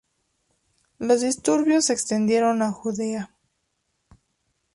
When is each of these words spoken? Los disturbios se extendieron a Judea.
Los 0.97 1.21
disturbios 1.21 1.85
se 1.85 1.93
extendieron 1.93 2.63
a 2.63 2.71
Judea. 2.71 3.35